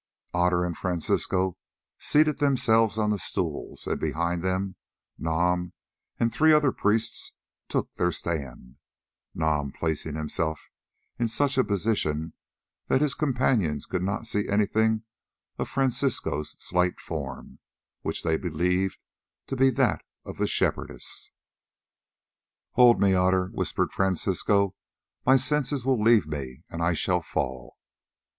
Otter 0.33 0.65
and 0.65 0.75
Francisco 0.75 1.59
seated 1.99 2.39
themselves 2.39 2.97
on 2.97 3.11
the 3.11 3.19
stools, 3.19 3.85
and 3.85 3.99
behind 3.99 4.41
them 4.41 4.75
Nam 5.19 5.73
and 6.19 6.33
three 6.33 6.51
other 6.51 6.71
priests 6.71 7.33
took 7.69 7.93
their 7.93 8.11
stand, 8.11 8.77
Nam 9.35 9.71
placing 9.71 10.15
himself 10.15 10.71
in 11.19 11.27
such 11.27 11.55
a 11.55 11.63
position 11.63 12.33
that 12.87 12.99
his 13.01 13.13
companions 13.13 13.85
could 13.85 14.01
not 14.01 14.25
see 14.25 14.49
anything 14.49 15.03
of 15.59 15.69
Francisco's 15.69 16.55
slight 16.57 16.99
form, 16.99 17.59
which 18.01 18.23
they 18.23 18.37
believed 18.37 18.97
to 19.45 19.55
be 19.55 19.69
that 19.69 20.01
of 20.25 20.39
the 20.39 20.47
Shepherdess. 20.47 21.29
"Hold 22.71 22.99
me, 22.99 23.13
Otter," 23.13 23.49
whispered 23.53 23.91
Francisco. 23.93 24.73
"My 25.27 25.35
senses 25.37 25.85
will 25.85 26.01
leave 26.01 26.25
me, 26.25 26.63
and 26.71 26.81
I 26.81 26.93
shall 26.93 27.21
fall." 27.21 27.77